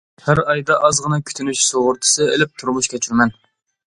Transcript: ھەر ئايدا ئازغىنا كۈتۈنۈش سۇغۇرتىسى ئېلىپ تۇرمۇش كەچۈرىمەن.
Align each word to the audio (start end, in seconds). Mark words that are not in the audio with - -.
ھەر 0.27 0.39
ئايدا 0.51 0.77
ئازغىنا 0.85 1.19
كۈتۈنۈش 1.27 1.61
سۇغۇرتىسى 1.65 2.31
ئېلىپ 2.37 2.57
تۇرمۇش 2.63 2.91
كەچۈرىمەن. 2.95 3.35